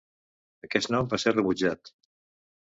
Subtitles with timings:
[0.69, 1.95] Aquest nom va ser rebutjat.